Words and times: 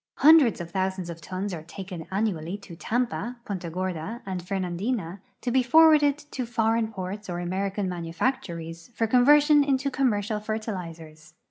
Hundreds 0.15 0.59
of 0.59 0.71
thousands 0.71 1.11
of 1.11 1.21
tons 1.21 1.53
are 1.53 1.61
taken 1.61 2.07
annually 2.11 2.57
te 2.57 2.75
Tampa, 2.75 3.37
Punta 3.45 3.69
Gorda, 3.69 4.23
and 4.25 4.41
Fernandina 4.41 5.21
to 5.41 5.51
be 5.51 5.61
forwarded 5.61 6.17
to 6.31 6.47
foreign 6.47 6.87
j)orts 6.91 7.29
or 7.31 7.37
American 7.39 7.87
manufactories 7.87 8.87
for 8.95 9.05
conversion 9.05 9.63
into 9.63 9.91
commercial 9.91 10.39
fertilizers. 10.39 11.35